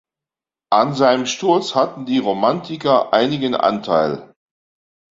An 0.71 0.95
seinem 0.95 1.27
Sturz 1.27 1.75
hatten 1.75 2.07
die 2.07 2.17
Romantiker 2.17 3.13
einigen 3.13 3.53
Anteil. 3.53 4.33